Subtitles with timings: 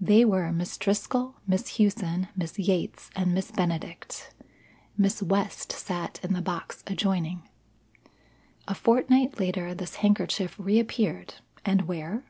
[0.00, 4.32] They were Miss Driscoll, Miss Hughson, Miss Yates, and Miss Benedict.
[4.96, 7.46] Miss West sat in the box adjoining.
[8.66, 12.24] A fortnight later this handkerchief reappeared and where?